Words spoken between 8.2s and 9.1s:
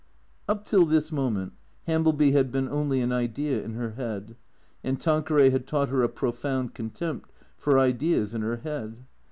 in her head.